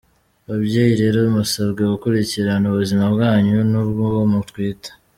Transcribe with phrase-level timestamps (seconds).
[0.47, 4.89] Babyeyi rero musabwe gukurikirana ubuzima bwanyu n’ubw’uwo mutwite.